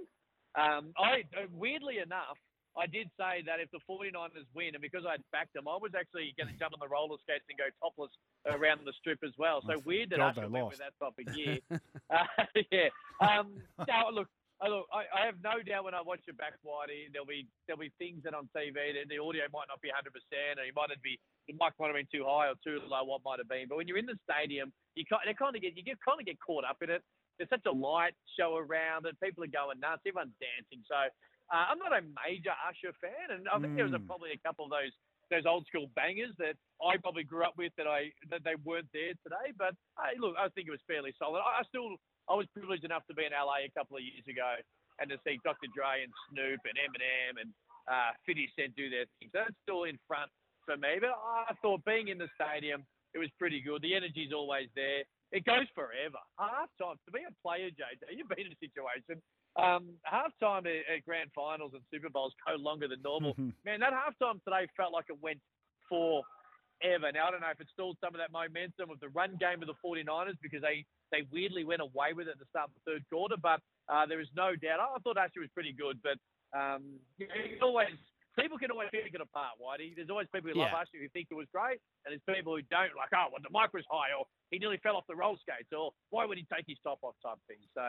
Um, 0.55 0.93
I 0.97 1.23
uh, 1.37 1.45
weirdly 1.53 1.99
enough, 2.03 2.37
I 2.77 2.85
did 2.85 3.09
say 3.17 3.41
that 3.45 3.59
if 3.59 3.69
the 3.73 3.81
49ers 3.89 4.45
win, 4.53 4.77
and 4.77 4.81
because 4.81 5.03
I'd 5.09 5.25
backed 5.31 5.53
them, 5.53 5.67
I 5.67 5.77
was 5.81 5.91
actually 5.97 6.33
going 6.37 6.53
to 6.53 6.57
jump 6.57 6.73
on 6.73 6.79
the 6.79 6.87
roller 6.87 7.17
skates 7.25 7.45
and 7.49 7.57
go 7.57 7.65
topless 7.81 8.13
around 8.45 8.85
the 8.85 8.93
strip 9.01 9.19
as 9.25 9.33
well. 9.37 9.61
So 9.65 9.81
weird 9.83 10.11
that 10.11 10.21
God, 10.21 10.37
they 10.37 10.47
went 10.47 10.69
with 10.69 10.81
that 10.81 10.93
type 11.01 11.17
of 11.17 11.25
gear. 11.33 11.59
Uh, 12.07 12.23
yeah. 12.71 12.87
Um, 13.19 13.59
now, 13.83 14.07
look, 14.07 14.31
uh, 14.63 14.69
look, 14.71 14.87
I, 14.95 15.03
I 15.11 15.25
have 15.27 15.35
no 15.43 15.59
doubt 15.59 15.83
when 15.83 15.93
I 15.93 15.99
watch 15.99 16.23
it 16.23 16.37
back, 16.39 16.55
Whitey, 16.63 17.11
there'll 17.11 17.27
be 17.27 17.45
there'll 17.67 17.83
be 17.83 17.91
things 17.99 18.23
that 18.23 18.33
on 18.33 18.47
TV 18.55 18.95
that 18.95 19.11
the 19.11 19.19
audio 19.19 19.43
might 19.51 19.67
not 19.67 19.83
be 19.83 19.91
100, 19.91 20.07
percent 20.07 20.55
or 20.57 20.63
you 20.63 20.71
might 20.71 20.87
be 21.03 21.19
the 21.47 21.53
mic 21.59 21.75
might 21.79 21.91
have 21.91 21.99
been 21.99 22.07
too 22.07 22.23
high 22.23 22.47
or 22.47 22.55
too 22.63 22.79
low, 22.87 23.03
what 23.03 23.21
might 23.27 23.43
have 23.43 23.51
been. 23.51 23.67
But 23.67 23.77
when 23.77 23.91
you're 23.91 23.99
in 23.99 24.07
the 24.07 24.17
stadium, 24.23 24.71
you 24.95 25.03
kind 25.03 25.21
they 25.27 25.35
kind 25.35 25.55
of 25.55 25.61
get 25.61 25.75
you 25.75 25.83
get 25.83 25.99
kind 25.99 26.19
of 26.19 26.25
get 26.25 26.39
caught 26.39 26.63
up 26.63 26.79
in 26.81 26.89
it. 26.89 27.03
There's 27.37 27.49
such 27.49 27.65
a 27.65 27.71
light 27.71 28.13
show 28.37 28.57
around 28.57 29.05
it. 29.05 29.15
People 29.21 29.43
are 29.45 29.53
going 29.53 29.79
nuts. 29.79 30.01
Everyone's 30.05 30.33
dancing. 30.41 30.81
So 30.89 30.97
uh, 30.97 31.65
I'm 31.69 31.79
not 31.79 31.93
a 31.93 32.01
major 32.25 32.53
Usher 32.65 32.93
fan, 32.99 33.31
and 33.33 33.47
I 33.47 33.57
think 33.61 33.75
there 33.77 33.85
was 33.87 33.93
a, 33.95 34.01
Mm. 34.01 34.07
probably 34.09 34.31
a 34.33 34.41
couple 34.45 34.65
of 34.65 34.71
those 34.71 34.91
those 35.29 35.43
old 35.45 35.67
school 35.67 35.91
bangers 35.91 36.31
that 36.39 36.55
I 36.79 36.95
probably 37.03 37.27
grew 37.27 37.43
up 37.43 37.51
with 37.59 37.75
that 37.75 37.85
I 37.87 38.15
that 38.31 38.43
they 38.47 38.55
weren't 38.63 38.87
there 38.95 39.11
today. 39.27 39.51
But 39.57 39.75
hey, 39.99 40.15
look, 40.19 40.35
I 40.39 40.47
think 40.55 40.67
it 40.67 40.75
was 40.75 40.83
fairly 40.87 41.11
solid. 41.19 41.39
I, 41.43 41.61
I 41.61 41.63
still 41.67 41.99
I 42.31 42.35
was 42.35 42.47
privileged 42.55 42.83
enough 42.87 43.03
to 43.07 43.13
be 43.13 43.25
in 43.27 43.31
LA 43.35 43.67
a 43.67 43.75
couple 43.75 43.97
of 43.99 44.03
years 44.03 44.23
ago 44.27 44.55
and 44.99 45.07
to 45.11 45.19
see 45.27 45.37
Dr. 45.43 45.67
Dre 45.75 46.03
and 46.03 46.11
Snoop 46.31 46.59
and 46.65 46.75
Eminem 46.79 47.39
and 47.43 47.49
uh, 47.87 48.11
50 48.25 48.49
Cent 48.57 48.75
do 48.75 48.89
their 48.89 49.05
thing. 49.19 49.29
So 49.31 49.43
that's 49.45 49.55
still 49.63 49.83
in 49.83 49.99
front 50.07 50.31
for 50.65 50.75
me. 50.75 50.97
But 50.99 51.11
I 51.15 51.53
thought 51.61 51.85
being 51.85 52.07
in 52.07 52.17
the 52.17 52.27
stadium, 52.35 52.83
it 53.13 53.19
was 53.19 53.29
pretty 53.37 53.61
good. 53.61 53.81
The 53.83 53.95
energy's 53.95 54.33
always 54.33 54.67
there. 54.75 55.03
It 55.31 55.43
goes 55.43 55.67
forever. 55.75 56.21
Half 56.39 56.71
time 56.79 56.95
to 57.03 57.11
be 57.11 57.19
a 57.27 57.33
player, 57.43 57.67
JJ. 57.67 58.15
You've 58.15 58.31
been 58.31 58.47
in 58.47 58.55
a 58.55 58.63
situation. 58.63 59.19
Um, 59.59 59.99
half 60.03 60.31
time 60.39 60.63
at, 60.69 60.87
at 60.87 61.03
grand 61.03 61.31
finals 61.35 61.73
and 61.73 61.83
Super 61.91 62.09
Bowls 62.09 62.31
go 62.47 62.55
longer 62.55 62.87
than 62.87 63.01
normal. 63.03 63.35
Man, 63.67 63.81
that 63.83 63.91
halftime 63.91 64.39
today 64.47 64.71
felt 64.77 64.93
like 64.93 65.09
it 65.09 65.19
went 65.19 65.41
forever. 65.89 67.11
Now, 67.11 67.27
I 67.27 67.31
don't 67.31 67.41
know 67.43 67.51
if 67.51 67.59
it 67.59 67.67
stalled 67.73 67.97
some 67.99 68.15
of 68.15 68.21
that 68.23 68.31
momentum 68.31 68.87
of 68.87 69.01
the 69.03 69.11
run 69.11 69.35
game 69.35 69.59
of 69.59 69.67
the 69.67 69.75
49ers 69.83 70.39
because 70.39 70.63
they, 70.63 70.85
they 71.11 71.27
weirdly 71.27 71.65
went 71.67 71.81
away 71.81 72.15
with 72.15 72.31
it 72.31 72.37
at 72.37 72.39
the 72.39 72.47
start 72.47 72.71
of 72.71 72.75
the 72.79 72.85
third 72.87 73.03
quarter, 73.11 73.35
but 73.35 73.59
uh, 73.91 74.05
there 74.05 74.21
is 74.21 74.31
no 74.31 74.55
doubt. 74.55 74.79
I 74.79 74.99
thought 75.03 75.19
Usher 75.19 75.43
was 75.43 75.51
pretty 75.51 75.75
good, 75.75 75.99
but 75.99 76.15
um, 76.55 77.01
you 77.17 77.27
always 77.61 77.99
people 78.39 78.57
can 78.57 78.71
always 78.71 78.89
pick 78.91 79.09
it 79.13 79.21
apart, 79.21 79.57
Whitey. 79.61 79.95
There's 79.95 80.09
always 80.09 80.27
people 80.33 80.51
who 80.51 80.59
love 80.59 80.69
Yeah. 80.71 80.79
Usher 80.79 80.97
who 81.01 81.09
think 81.09 81.27
it 81.31 81.35
was 81.35 81.47
great, 81.51 81.79
and 82.05 82.11
there's 82.13 82.23
people 82.37 82.55
who 82.55 82.61
don't, 82.69 82.95
like, 82.95 83.09
oh, 83.13 83.27
well, 83.31 83.41
the 83.41 83.49
mic 83.51 83.73
was 83.73 83.83
high, 83.89 84.13
or 84.17 84.25
he 84.51 84.59
nearly 84.59 84.77
fell 84.77 84.95
off 84.95 85.05
the 85.07 85.15
roll 85.15 85.37
skates, 85.37 85.71
or 85.73 85.91
why 86.09 86.25
would 86.25 86.37
he 86.37 86.45
take 86.53 86.65
his 86.67 86.77
top 86.83 86.99
off 87.01 87.15
type 87.23 87.37
thing. 87.47 87.57
So 87.73 87.81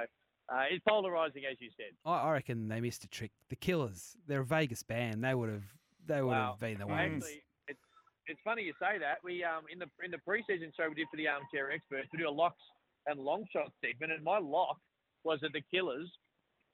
uh, 0.48 0.64
it's 0.70 0.82
polarizing, 0.88 1.44
as 1.50 1.56
you 1.60 1.70
said. 1.76 1.92
I, 2.04 2.12
I 2.28 2.32
reckon 2.32 2.68
they 2.68 2.80
missed 2.80 3.04
a 3.04 3.08
trick. 3.08 3.32
The 3.50 3.56
Killers, 3.56 4.16
they're 4.26 4.40
a 4.40 4.44
Vegas 4.44 4.82
band. 4.82 5.22
They 5.22 5.34
would 5.34 5.50
have 5.50 5.64
they 6.06 6.22
would 6.22 6.30
Wow. 6.30 6.52
have 6.52 6.60
been 6.60 6.78
the 6.78 6.86
ones. 6.86 7.22
Actually, 7.22 7.42
it's 7.68 7.80
it's 8.26 8.40
funny 8.42 8.62
you 8.62 8.72
say 8.80 8.96
that. 8.98 9.18
We 9.22 9.44
um 9.44 9.64
in 9.70 9.78
the 9.78 9.86
in 10.02 10.10
the 10.10 10.16
preseason 10.26 10.72
show 10.74 10.88
we 10.88 10.94
did 10.94 11.08
for 11.10 11.18
the 11.18 11.28
Armchair 11.28 11.70
Experts, 11.70 12.08
we 12.12 12.18
do 12.18 12.28
a 12.28 12.30
locks 12.32 12.62
and 13.06 13.20
long 13.20 13.44
shot 13.52 13.70
segment, 13.84 14.12
and 14.12 14.24
my 14.24 14.38
lock 14.38 14.78
was 15.24 15.38
that 15.42 15.52
the 15.52 15.60
Killers 15.70 16.08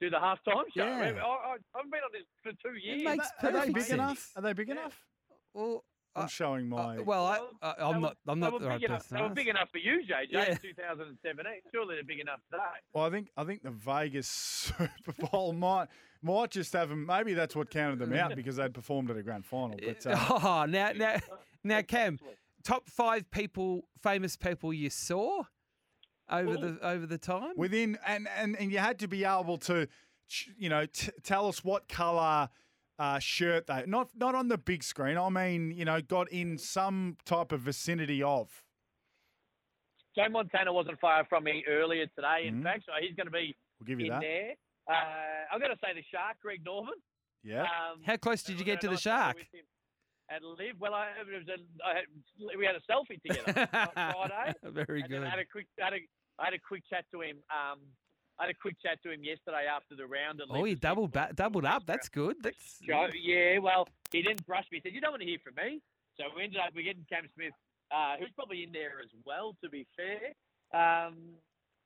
do 0.01 0.11
the 0.11 0.17
halftime 0.17 0.65
show. 0.77 0.85
Yeah. 0.87 1.13
I, 1.25 1.27
I, 1.27 1.57
I've 1.77 1.91
been 1.91 2.01
on 2.01 2.11
this 2.13 2.25
for 2.43 2.53
two 2.63 2.77
years. 2.77 3.05
makes 3.05 3.27
Are 3.43 3.51
they 3.53 3.59
perfect 3.59 3.75
big 3.75 3.83
sense. 3.85 3.93
enough? 3.95 4.31
Are 4.37 4.43
they 4.43 4.53
big 4.53 4.69
Yeah. 4.69 4.75
enough? 4.75 5.05
Well, 5.55 5.85
I'm 6.17 6.25
uh, 6.25 6.27
showing 6.29 6.69
my. 6.69 7.01
well, 7.01 7.27
I, 7.27 7.39
Well, 7.39 7.51
I, 7.63 7.75
they 7.79 7.83
I'm 7.85 7.95
were- 7.97 8.01
not. 8.01 8.17
I'm 8.29 8.39
not 8.41 8.61
the 8.61 8.69
right 8.69 8.83
enough. 8.83 8.99
person. 9.03 9.17
They 9.17 9.23
were 9.23 9.29
big 9.31 9.49
enough 9.49 9.69
for 9.71 9.79
you, 9.79 10.01
JJ, 10.03 10.27
Yeah. 10.31 10.51
in 10.53 10.57
2017. 10.59 11.53
Surely 11.73 11.95
they're 11.97 12.05
big 12.05 12.21
enough 12.21 12.41
today. 12.51 12.63
Well, 12.93 13.05
I 13.05 13.11
think 13.11 13.29
I 13.37 13.45
think 13.45 13.63
the 13.63 13.71
Vegas 13.71 14.27
Super 14.79 15.13
Bowl 15.31 15.53
might 15.53 15.89
might 16.23 16.51
just 16.51 16.73
have 16.73 16.89
them. 16.89 17.07
Maybe 17.07 17.35
that's 17.35 17.57
what 17.57 17.71
counted 17.71 17.99
them 17.99 18.15
out 18.15 18.35
because 18.37 18.57
they'd 18.57 18.75
performed 18.75 19.11
at 19.11 19.17
a 19.17 19.23
grand 19.23 19.45
final. 19.45 19.77
But 19.85 20.07
uh, 20.07 20.17
oh, 20.31 20.65
now, 20.69 20.93
now, 20.93 21.17
now, 21.65 21.83
Cam, 21.83 22.19
top 22.63 22.89
five 22.89 23.29
people, 23.31 23.89
famous 24.03 24.37
people 24.37 24.73
you 24.73 24.91
saw 24.91 25.43
over 26.31 26.57
the 26.57 26.79
over 26.83 27.07
the 27.07 27.19
time. 27.19 27.53
within 27.57 27.99
and, 28.07 28.29
and 28.37 28.57
and 28.59 28.73
you 28.73 28.79
had 28.79 28.99
to 29.01 29.09
be 29.09 29.25
able 29.25 29.59
to, 29.59 29.87
you 30.57 30.69
know, 30.69 30.87
t- 30.87 31.11
tell 31.23 31.47
us 31.47 31.63
what 31.65 31.89
color 31.89 32.49
uh, 32.99 33.19
shirt 33.19 33.67
they 33.67 33.85
not 33.87 34.11
not 34.17 34.35
on 34.35 34.49
the 34.49 34.59
big 34.59 34.83
screen. 34.83 35.19
I 35.19 35.29
mean, 35.29 35.71
you 35.73 35.85
know, 35.85 36.01
got 36.01 36.31
in 36.31 36.59
some 36.59 37.17
type 37.25 37.53
of 37.53 37.61
vicinity 37.61 38.23
of. 38.23 38.63
Joe 40.17 40.29
Montana 40.31 40.73
wasn't 40.73 41.01
far 41.01 41.25
from 41.29 41.43
me 41.45 41.65
earlier 41.69 42.07
today, 42.15 42.47
in 42.47 42.61
Mhm. 42.61 42.63
fact, 42.63 42.85
so 42.87 42.93
he's 43.01 43.17
going 43.17 43.27
to 43.27 43.33
be 43.33 43.57
We'll 43.81 43.87
give 43.87 43.99
you 43.99 44.07
in 44.07 44.13
that. 44.13 44.21
there. 44.21 44.53
Uh, 44.89 45.53
I'm 45.53 45.59
going 45.59 45.73
to 45.73 45.79
say 45.83 45.93
the 45.93 46.05
Shark, 46.13 46.37
Greg 46.41 46.65
Norman. 46.65 46.95
Yeah. 47.43 47.63
Um, 47.63 48.01
How 48.07 48.17
close 48.17 48.43
did 48.45 48.59
you 48.61 48.65
get 48.65 48.81
to 48.83 48.87
the 48.87 48.93
nice 48.93 49.03
photo 49.03 49.17
shark? 49.17 49.37
At 50.31 50.43
LIV, 50.43 50.81
well, 50.81 50.95
I, 50.95 51.09
it 51.21 51.29
was 51.29 51.49
a, 51.49 51.61
I 51.85 52.01
had, 52.01 52.05
we 52.57 52.65
had 52.65 52.77
a 52.77 52.85
selfie 52.89 53.21
together 53.21 53.69
on 53.73 53.93
Friday. 53.93 54.55
Very 54.87 55.01
and 55.03 55.11
good. 55.11 55.23
I 55.23 55.29
had 55.29 55.39
a 55.39 55.45
quick, 55.45 55.67
I 55.81 55.85
had 55.85 55.95
a, 55.95 56.03
I 56.41 56.45
had 56.47 56.55
a 56.55 56.63
quick 56.67 56.83
chat 56.89 57.05
to 57.13 57.21
him. 57.21 57.37
Um, 57.53 57.81
I 58.39 58.47
had 58.47 58.51
a 58.51 58.59
quick 58.59 58.77
chat 58.83 59.03
to 59.05 59.13
him 59.13 59.23
yesterday 59.23 59.69
after 59.71 59.95
the 59.95 60.07
round. 60.07 60.41
At 60.41 60.49
Oh, 60.51 60.65
you 60.65 60.75
doubled 60.75 61.13
back, 61.13 61.37
doubled 61.37 61.65
up. 61.65 61.87
That's 61.87 62.09
good. 62.09 62.37
That's 62.43 62.81
yeah, 62.83 63.59
well, 63.59 63.87
he 64.11 64.23
didn't 64.23 64.47
brush 64.47 64.65
me. 64.73 64.81
He 64.83 64.89
said, 64.89 64.95
"You 64.95 65.01
don't 65.01 65.13
want 65.13 65.23
to 65.23 65.29
hear 65.29 65.39
from 65.45 65.55
me." 65.55 65.81
So 66.17 66.25
we 66.35 66.43
ended 66.43 66.59
up 66.59 66.75
we 66.75 66.83
getting 66.83 67.07
Cam 67.09 67.29
Smith, 67.35 67.55
uh, 67.95 68.17
who's 68.19 68.33
probably 68.35 68.65
in 68.65 68.73
there 68.73 68.99
as 69.03 69.11
well. 69.25 69.55
To 69.63 69.71
be 69.71 69.87
fair, 69.95 70.35
um, 70.75 71.39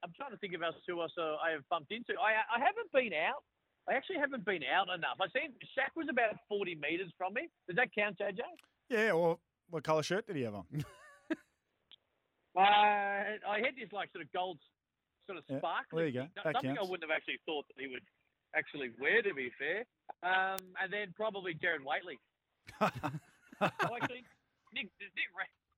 I'm 0.02 0.12
trying 0.16 0.30
to 0.30 0.38
think 0.38 0.54
of 0.54 0.62
else 0.62 0.76
who 0.86 1.00
else 1.02 1.12
uh, 1.18 1.36
I 1.36 1.52
have 1.52 1.68
bumped 1.68 1.92
into. 1.92 2.14
I 2.16 2.40
I 2.48 2.60
haven't 2.60 2.92
been 2.92 3.12
out. 3.12 3.44
I 3.88 3.94
actually 3.94 4.18
haven't 4.18 4.44
been 4.44 4.62
out 4.64 4.88
enough. 4.94 5.16
I 5.20 5.26
seen 5.32 5.52
Shaq 5.76 5.90
was 5.96 6.06
about 6.10 6.36
40 6.48 6.74
metres 6.76 7.10
from 7.16 7.34
me. 7.34 7.48
Does 7.66 7.76
that 7.76 7.88
count, 7.96 8.18
JJ? 8.18 8.40
Yeah. 8.90 9.12
Or 9.12 9.38
what 9.70 9.82
color 9.84 10.02
shirt 10.02 10.26
did 10.26 10.36
he 10.36 10.42
have 10.42 10.54
on? 10.54 10.64
Uh, 12.56 13.38
I 13.46 13.62
had 13.62 13.78
this 13.78 13.92
like 13.92 14.10
sort 14.10 14.24
of 14.24 14.32
gold, 14.32 14.58
sort 15.26 15.38
of 15.38 15.44
Yeah, 15.46 15.58
sparkly. 15.58 15.94
there 16.02 16.06
you 16.08 16.12
go. 16.12 16.26
That 16.42 16.54
Something 16.58 16.74
I 16.74 16.82
wouldn't 16.82 17.06
have 17.08 17.14
actually 17.14 17.38
thought 17.46 17.66
that 17.70 17.78
he 17.78 17.86
would 17.86 18.02
actually 18.56 18.90
wear. 18.98 19.22
To 19.22 19.32
be 19.32 19.52
fair, 19.54 19.86
um, 20.26 20.58
and 20.82 20.90
then 20.90 21.14
probably 21.14 21.54
Gerard 21.54 21.82
Whateley. 21.84 22.18
Oh, 23.60 23.94
actually, 24.00 24.22
Nick, 24.74 24.86
does 24.98 25.10
Nick, 25.18 25.30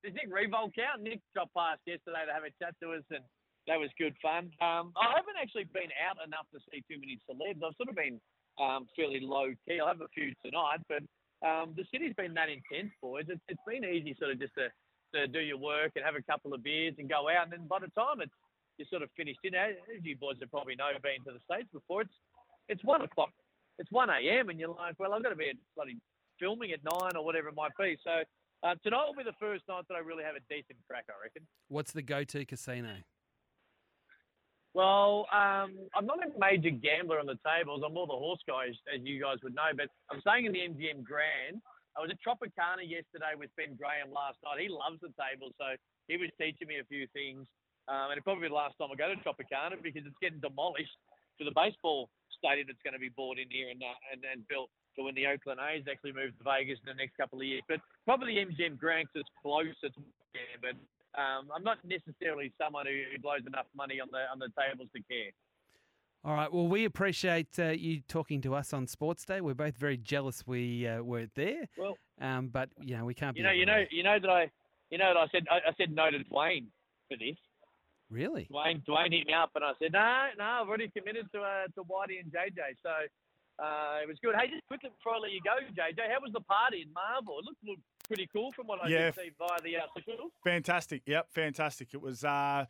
does 0.04 0.12
Nick 0.14 0.28
Riewoldt 0.32 0.72
count? 0.76 1.00
Nick 1.00 1.20
dropped 1.32 1.52
past 1.52 1.80
yesterday 1.86 2.24
to 2.28 2.32
have 2.32 2.44
a 2.44 2.52
chat 2.62 2.72
to 2.82 2.92
us, 2.92 3.04
and 3.10 3.24
that 3.68 3.78
was 3.78 3.90
good 3.98 4.14
fun. 4.22 4.50
Um, 4.60 4.92
I 4.96 5.12
haven't 5.16 5.36
actually 5.40 5.64
been 5.72 5.92
out 6.00 6.16
enough 6.24 6.46
to 6.54 6.60
see 6.70 6.82
too 6.88 6.98
many 7.00 7.18
celebs. 7.28 7.60
I've 7.60 7.76
sort 7.76 7.90
of 7.90 7.96
been 7.96 8.20
um, 8.58 8.86
fairly 8.96 9.20
low 9.20 9.52
key. 9.66 9.80
I'll 9.80 9.88
have 9.88 10.00
a 10.00 10.08
few 10.14 10.32
tonight, 10.44 10.80
but 10.88 11.02
um, 11.46 11.74
the 11.76 11.84
city's 11.92 12.14
been 12.14 12.34
that 12.34 12.48
intense, 12.48 12.92
boys. 13.00 13.26
It's, 13.28 13.40
it's 13.48 13.64
been 13.66 13.84
easy 13.84 14.16
sort 14.18 14.32
of 14.32 14.40
just 14.40 14.54
to, 14.54 14.68
to 15.14 15.26
do 15.28 15.40
your 15.40 15.58
work 15.58 15.92
and 15.96 16.04
have 16.04 16.16
a 16.16 16.22
couple 16.22 16.54
of 16.54 16.62
beers 16.62 16.94
and 16.98 17.08
go 17.08 17.28
out, 17.28 17.44
and 17.44 17.52
then 17.52 17.66
by 17.66 17.78
the 17.78 17.92
time 17.96 18.20
it's 18.20 18.32
you're 18.78 18.88
sort 18.88 19.02
of 19.02 19.10
finished 19.14 19.40
in, 19.44 19.54
as 19.54 19.74
you 20.02 20.16
boys 20.16 20.36
have 20.40 20.50
probably 20.50 20.74
know, 20.74 20.88
been 21.02 21.22
to 21.26 21.36
the 21.36 21.44
states 21.44 21.68
before. 21.72 22.00
It's 22.02 22.16
it's 22.68 22.82
one 22.82 23.02
o'clock, 23.02 23.28
it's 23.78 23.92
one 23.92 24.08
a.m. 24.08 24.48
and 24.48 24.58
you're 24.58 24.70
like, 24.70 24.94
well, 24.98 25.12
I've 25.12 25.22
got 25.22 25.30
to 25.30 25.36
be 25.36 25.52
bloody 25.76 25.98
filming 26.38 26.72
at 26.72 26.80
nine 26.82 27.12
or 27.14 27.22
whatever 27.22 27.48
it 27.48 27.54
might 27.54 27.72
be. 27.78 27.98
So 28.02 28.22
uh, 28.62 28.74
tonight 28.82 29.04
will 29.06 29.14
be 29.14 29.24
the 29.24 29.36
first 29.38 29.64
night 29.68 29.84
that 29.88 29.96
I 29.96 29.98
really 29.98 30.24
have 30.24 30.34
a 30.34 30.40
decent 30.48 30.78
crack, 30.88 31.04
I 31.10 31.12
reckon. 31.22 31.42
What's 31.68 31.92
the 31.92 32.00
go-to 32.00 32.46
casino? 32.46 33.04
Well, 34.72 35.26
um, 35.34 35.74
I'm 35.98 36.06
not 36.06 36.22
a 36.22 36.30
major 36.38 36.70
gambler 36.70 37.18
on 37.18 37.26
the 37.26 37.38
tables. 37.42 37.82
I'm 37.84 37.94
more 37.94 38.06
the 38.06 38.14
horse 38.14 38.40
guy, 38.46 38.70
as, 38.70 39.02
you 39.02 39.18
guys 39.18 39.42
would 39.42 39.54
know. 39.54 39.74
But 39.74 39.90
I'm 40.10 40.22
staying 40.22 40.46
in 40.46 40.52
the 40.54 40.62
MGM 40.62 41.02
Grand. 41.02 41.58
I 41.98 42.00
was 42.00 42.14
at 42.14 42.22
Tropicana 42.22 42.86
yesterday 42.86 43.34
with 43.34 43.50
Ben 43.58 43.74
Graham 43.74 44.14
last 44.14 44.38
night. 44.46 44.62
He 44.62 44.70
loves 44.70 45.02
the 45.02 45.10
table, 45.18 45.50
so 45.58 45.74
he 46.06 46.14
was 46.14 46.30
teaching 46.38 46.70
me 46.70 46.78
a 46.78 46.86
few 46.86 47.10
things. 47.10 47.50
Um, 47.90 48.14
and 48.14 48.22
it'll 48.22 48.30
probably 48.30 48.46
be 48.46 48.54
the 48.54 48.62
last 48.62 48.78
time 48.78 48.94
I 48.94 48.96
go 48.96 49.10
to 49.10 49.18
Tropicana 49.26 49.74
because 49.82 50.06
it's 50.06 50.22
getting 50.22 50.38
demolished 50.38 50.94
for 51.34 51.42
the 51.42 51.56
baseball 51.56 52.06
stadium 52.38 52.70
that's 52.70 52.80
going 52.86 52.94
to 52.94 53.02
be 53.02 53.10
bought 53.10 53.42
in 53.42 53.50
here 53.50 53.74
and, 53.74 53.82
uh, 53.82 53.98
and, 54.14 54.22
and 54.22 54.46
built 54.46 54.70
for 54.94 55.02
when 55.02 55.18
the 55.18 55.26
Oakland 55.26 55.58
A's 55.58 55.82
actually 55.90 56.14
move 56.14 56.30
to 56.38 56.44
Vegas 56.46 56.78
in 56.86 56.94
the 56.94 56.98
next 56.98 57.18
couple 57.18 57.42
of 57.42 57.46
years. 57.46 57.66
But 57.66 57.82
probably 58.06 58.38
MGM 58.38 58.78
it's 58.78 59.32
closer 59.42 59.90
to 59.90 60.00
yeah, 60.30 60.62
but 60.62 60.78
um, 61.16 61.48
I'm 61.54 61.64
not 61.64 61.78
necessarily 61.84 62.52
someone 62.60 62.86
who, 62.86 63.18
blows 63.20 63.42
enough 63.46 63.66
money 63.76 64.00
on 64.00 64.08
the 64.12 64.18
on 64.32 64.38
the 64.38 64.48
tables 64.58 64.88
to 64.94 65.02
care. 65.02 65.30
All 66.22 66.34
right. 66.34 66.52
Well, 66.52 66.68
we 66.68 66.84
appreciate 66.84 67.58
uh, 67.58 67.68
you 67.70 68.02
talking 68.06 68.42
to 68.42 68.54
us 68.54 68.72
on 68.74 68.86
Sports 68.86 69.24
Day. 69.24 69.40
We're 69.40 69.54
both 69.54 69.76
very 69.76 69.96
jealous 69.96 70.46
we 70.46 70.86
uh, 70.86 71.02
weren't 71.02 71.34
there. 71.34 71.66
Well, 71.78 71.96
Um, 72.20 72.48
but 72.48 72.68
you 72.80 72.96
know 72.96 73.04
we 73.06 73.14
can't 73.14 73.34
be. 73.34 73.40
you 73.40 73.46
know, 73.46 73.52
you 73.52 73.66
know, 73.66 73.72
everywhere. 73.72 73.88
you 73.90 74.02
know 74.02 74.18
that 74.20 74.30
I, 74.30 74.50
you 74.90 74.98
know 74.98 75.14
that 75.14 75.20
I 75.20 75.26
said 75.32 75.46
I, 75.50 75.70
I 75.70 75.72
said 75.78 75.94
no 75.94 76.10
to 76.10 76.18
Dwayne 76.18 76.66
for 77.08 77.16
this. 77.18 77.36
Really? 78.10 78.48
Dwayne 78.52 78.84
Dwayne 78.84 79.12
hit 79.16 79.26
me 79.26 79.32
up 79.32 79.50
and 79.54 79.64
I 79.64 79.72
said 79.80 79.92
no, 79.92 80.28
no, 80.38 80.44
I've 80.44 80.68
already 80.68 80.90
committed 80.96 81.26
to 81.32 81.40
uh, 81.40 81.66
to 81.74 81.82
Whitey 81.84 82.20
and 82.20 82.30
JJ. 82.30 82.76
So 82.82 82.90
uh, 83.62 84.02
it 84.02 84.08
was 84.08 84.18
good. 84.22 84.34
Hey, 84.36 84.48
just 84.50 84.66
quickly 84.68 84.90
before 84.90 85.14
I 85.16 85.18
let 85.18 85.32
you 85.32 85.40
go, 85.40 85.56
JJ, 85.72 86.10
how 86.12 86.20
was 86.20 86.32
the 86.32 86.40
party 86.44 86.82
in 86.82 86.92
Marvel? 86.92 87.38
It 87.40 87.44
looked, 87.46 87.64
looked 87.64 87.82
pretty 88.10 88.28
cool 88.32 88.50
from 88.52 88.66
what 88.66 88.82
I 88.84 88.88
Yeah. 88.88 89.10
see 89.12 89.30
via 89.38 89.60
the 89.62 89.76
uh. 89.76 89.82
Fantastic. 90.44 91.02
Yep, 91.06 91.30
fantastic. 91.30 91.94
It 91.94 92.00
was 92.00 92.24
uh, 92.24 92.64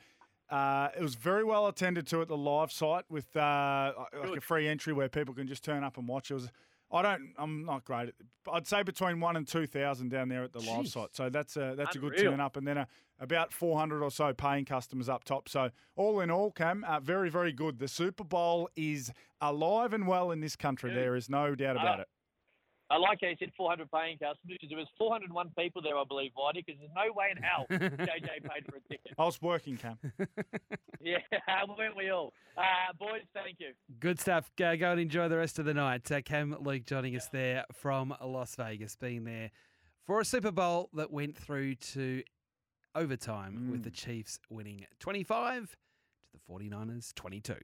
uh, 0.51 0.89
it 0.97 1.03
was 1.03 1.15
very 1.15 1.45
well 1.45 1.67
attended 1.67 2.07
to 2.09 2.21
at 2.21 2.29
the 2.29 2.37
live 2.37 2.71
site 2.71 3.05
with 3.09 3.35
uh, 3.37 3.93
like 4.23 4.39
a 4.39 4.41
free 4.41 4.69
entry 4.69 4.93
where 4.93 5.09
people 5.09 5.33
can 5.35 5.47
just 5.47 5.65
turn 5.65 5.83
up 5.85 5.97
and 5.97 6.07
watch. 6.09 6.31
It 6.31 6.35
was. 6.35 6.51
I 6.93 7.03
don't. 7.03 7.33
I'm 7.39 7.65
not 7.65 7.85
great. 7.85 8.09
At, 8.09 8.15
I'd 8.53 8.67
say 8.67 8.83
between 8.83 9.21
one 9.21 9.37
and 9.37 9.47
two 9.47 9.67
thousand 9.67 10.09
down 10.11 10.29
there 10.29 10.43
at 10.43 10.53
the 10.53 10.59
live 10.61 10.89
site. 10.89 11.15
So 11.15 11.31
that's 11.31 11.57
a 11.57 11.75
that's 11.77 11.95
a 11.97 11.99
good 12.01 12.17
turn 12.19 12.41
up, 12.41 12.57
and 12.57 12.67
then 12.67 12.79
a, 12.79 12.89
about 13.21 13.53
four 13.53 13.79
hundred 13.79 14.03
or 14.03 14.11
so 14.11 14.35
paying 14.35 14.65
customers 14.65 15.09
up 15.09 15.23
top. 15.23 15.49
So 15.49 15.71
all 15.95 16.19
in 16.21 16.31
all, 16.33 16.51
Cam, 16.51 16.83
uh, 16.85 16.99
very 16.99 17.31
very 17.31 17.53
good. 17.53 17.79
The 17.79 17.87
Super 17.87 18.25
Bowl 18.25 18.69
is 18.75 19.13
alive 19.41 19.93
and 19.93 20.07
well 20.09 20.33
in 20.33 20.41
this 20.41 20.57
country. 20.57 20.91
Dude. 20.91 20.99
There 20.99 21.15
is 21.15 21.31
no 21.31 21.55
doubt 21.55 21.77
Uh, 21.77 21.81
about 21.81 22.01
it. 22.01 22.09
I 22.91 22.97
like 22.97 23.19
how 23.23 23.29
you 23.29 23.37
said 23.39 23.53
400 23.57 23.89
paying 23.93 24.19
customers 24.19 24.59
because 24.61 24.69
there 24.69 24.79
was 24.79 24.89
401 24.99 25.51
people 25.57 25.81
there, 25.81 25.97
I 25.97 26.03
believe, 26.09 26.33
Whitey, 26.37 26.65
because 26.67 26.81
there's 26.81 26.91
no 26.95 27.13
way 27.13 27.27
in 27.35 27.41
hell 27.43 27.67
JJ 27.71 28.43
paid 28.43 28.67
for 28.69 28.77
a 28.77 28.81
ticket. 28.89 29.13
I 29.17 29.25
was 29.25 29.41
working, 29.41 29.77
Cam. 29.77 29.99
Yeah, 31.03 31.17
weren't 31.79 31.97
we 31.97 32.11
all? 32.11 32.35
Uh, 32.59 32.93
boys, 32.99 33.23
thank 33.33 33.57
you. 33.59 33.73
Good 34.01 34.21
stuff. 34.21 34.51
Go, 34.59 34.77
go 34.77 34.91
and 34.91 35.01
enjoy 35.01 35.29
the 35.29 35.39
rest 35.39 35.59
of 35.59 35.65
the 35.65 35.73
night. 35.73 36.11
Uh, 36.13 36.21
Cam 36.21 36.55
Luke 36.61 36.85
joining 36.85 37.17
us 37.17 37.27
there 37.29 37.65
from 37.73 38.15
Las 38.23 38.55
Vegas, 38.57 38.97
being 38.97 39.25
there 39.25 39.51
for 40.05 40.21
a 40.21 40.27
Super 40.27 40.51
Bowl 40.53 40.91
that 40.93 41.11
went 41.11 41.39
through 41.39 41.77
to 41.77 42.23
overtime 42.95 43.71
with 43.71 43.81
Mm. 43.81 43.85
the 43.85 43.91
Chiefs 43.91 44.39
winning 44.51 44.85
25 44.99 45.71
to 45.71 45.77
the 46.35 46.39
49ers 46.53 47.15
22. 47.15 47.55